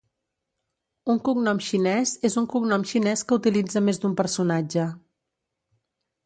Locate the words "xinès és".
1.65-2.37